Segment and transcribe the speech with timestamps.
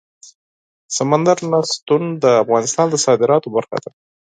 [0.97, 3.89] سمندر نه شتون د افغانستان د صادراتو برخه ده.